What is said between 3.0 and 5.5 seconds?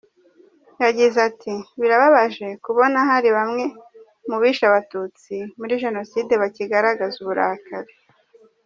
hari bamwe mu bishe Abatutsi